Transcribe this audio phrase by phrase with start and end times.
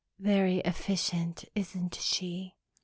[0.17, 2.55] "Very efficient, isn't she?"